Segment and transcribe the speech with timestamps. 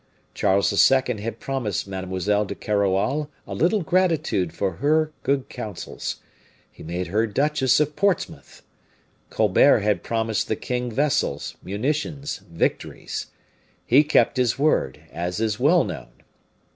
[0.33, 1.21] Charles II.
[1.21, 6.15] had promised Mademoiselle de Keroualle a little gratitude for her good counsels;
[6.71, 8.63] he made her Duchess of Portsmouth.
[9.29, 13.27] Colbert had promised the king vessels, munitions, victories.
[13.85, 16.09] He kept his word, as is well known.